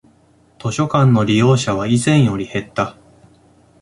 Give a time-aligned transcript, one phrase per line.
[0.57, 2.97] 図書館の利用者は以前より減った